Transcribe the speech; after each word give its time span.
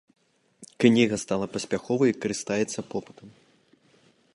Кніга 0.83 1.15
стала 1.23 1.45
паспяховай 1.57 2.09
і 2.15 2.19
карыстаецца 2.25 2.79
попытам. 2.97 3.29